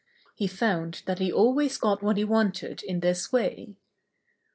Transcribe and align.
He 0.33 0.47
found 0.47 1.03
that 1.05 1.19
he 1.19 1.31
always 1.31 1.77
got 1.77 2.01
what 2.01 2.17
he 2.17 2.23
wanted 2.23 2.81
in 2.81 3.01
this 3.01 3.31
way. 3.31 3.75